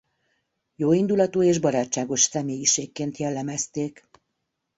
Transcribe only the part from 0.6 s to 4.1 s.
Jóindulatú és barátságos személyiségként jellemezték.